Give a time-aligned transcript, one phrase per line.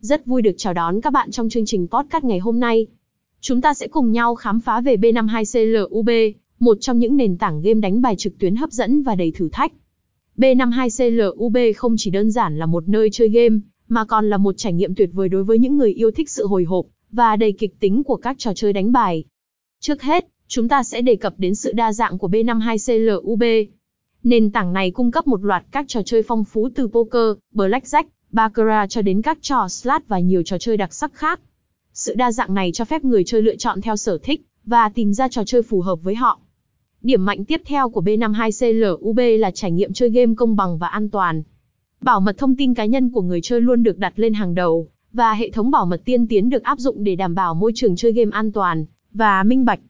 [0.00, 2.86] Rất vui được chào đón các bạn trong chương trình podcast ngày hôm nay.
[3.40, 7.80] Chúng ta sẽ cùng nhau khám phá về B52CLUB, một trong những nền tảng game
[7.80, 9.72] đánh bài trực tuyến hấp dẫn và đầy thử thách.
[10.36, 13.58] B52CLUB không chỉ đơn giản là một nơi chơi game,
[13.88, 16.46] mà còn là một trải nghiệm tuyệt vời đối với những người yêu thích sự
[16.46, 19.24] hồi hộp và đầy kịch tính của các trò chơi đánh bài.
[19.80, 23.66] Trước hết, chúng ta sẽ đề cập đến sự đa dạng của B52CLUB.
[24.22, 28.04] Nền tảng này cung cấp một loạt các trò chơi phong phú từ poker, blackjack,
[28.30, 31.40] baccarat cho đến các trò slot và nhiều trò chơi đặc sắc khác.
[31.92, 35.12] Sự đa dạng này cho phép người chơi lựa chọn theo sở thích và tìm
[35.12, 36.40] ra trò chơi phù hợp với họ.
[37.02, 41.10] Điểm mạnh tiếp theo của B52CLUB là trải nghiệm chơi game công bằng và an
[41.10, 41.42] toàn.
[42.00, 44.88] Bảo mật thông tin cá nhân của người chơi luôn được đặt lên hàng đầu,
[45.12, 47.96] và hệ thống bảo mật tiên tiến được áp dụng để đảm bảo môi trường
[47.96, 49.80] chơi game an toàn và minh bạch.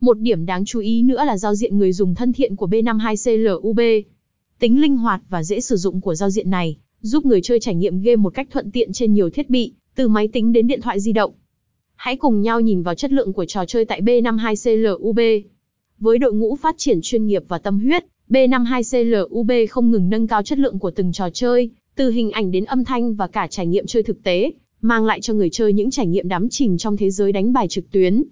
[0.00, 4.02] Một điểm đáng chú ý nữa là giao diện người dùng thân thiện của B52CLUB.
[4.58, 7.74] Tính linh hoạt và dễ sử dụng của giao diện này giúp người chơi trải
[7.74, 10.80] nghiệm game một cách thuận tiện trên nhiều thiết bị, từ máy tính đến điện
[10.80, 11.32] thoại di động.
[11.96, 15.42] Hãy cùng nhau nhìn vào chất lượng của trò chơi tại B52CLUB.
[15.98, 20.42] Với đội ngũ phát triển chuyên nghiệp và tâm huyết, B52CLUB không ngừng nâng cao
[20.42, 23.66] chất lượng của từng trò chơi, từ hình ảnh đến âm thanh và cả trải
[23.66, 26.96] nghiệm chơi thực tế, mang lại cho người chơi những trải nghiệm đắm chìm trong
[26.96, 28.22] thế giới đánh bài trực tuyến.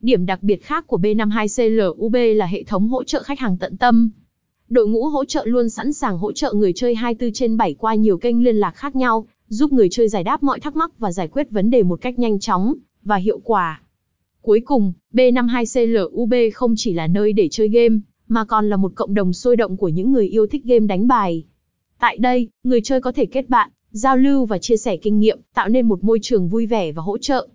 [0.00, 4.10] Điểm đặc biệt khác của B52CLUB là hệ thống hỗ trợ khách hàng tận tâm.
[4.72, 7.94] Đội ngũ hỗ trợ luôn sẵn sàng hỗ trợ người chơi 24 trên 7 qua
[7.94, 11.12] nhiều kênh liên lạc khác nhau, giúp người chơi giải đáp mọi thắc mắc và
[11.12, 13.82] giải quyết vấn đề một cách nhanh chóng và hiệu quả.
[14.42, 17.96] Cuối cùng, B52CLUB không chỉ là nơi để chơi game,
[18.28, 21.08] mà còn là một cộng đồng sôi động của những người yêu thích game đánh
[21.08, 21.44] bài.
[21.98, 25.38] Tại đây, người chơi có thể kết bạn, giao lưu và chia sẻ kinh nghiệm,
[25.54, 27.48] tạo nên một môi trường vui vẻ và hỗ trợ.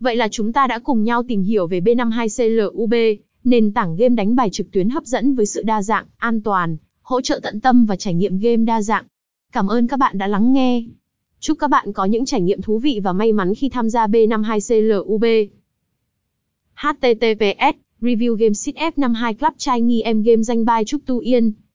[0.00, 4.36] Vậy là chúng ta đã cùng nhau tìm hiểu về B52CLUB, nền tảng game đánh
[4.36, 7.86] bài trực tuyến hấp dẫn với sự đa dạng, an toàn, hỗ trợ tận tâm
[7.86, 9.04] và trải nghiệm game đa dạng.
[9.52, 10.84] Cảm ơn các bạn đã lắng nghe.
[11.40, 14.06] Chúc các bạn có những trải nghiệm thú vị và may mắn khi tham gia
[14.06, 15.48] B52CLUB.
[16.74, 21.52] HTTPS Review Game Sit F52 Club trai nghi em game danh bai Trúc Tu Yên